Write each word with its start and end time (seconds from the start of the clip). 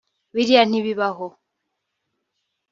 Biriya 0.35 0.61
ntibibaho 0.65 1.25